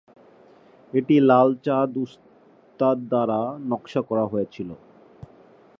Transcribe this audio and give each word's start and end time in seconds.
এটি 0.93 1.15
লাল 1.29 1.49
চাঁদ 1.65 1.91
উস্তাদ 2.03 2.97
দ্বারা 3.11 3.39
নকশা 3.69 4.01
করা 4.09 4.25
হয়েছিল। 4.25 4.69